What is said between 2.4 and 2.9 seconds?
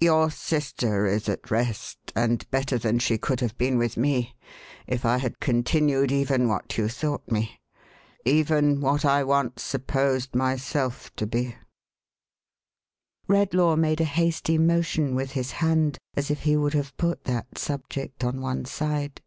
better